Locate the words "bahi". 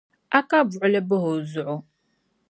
1.09-1.29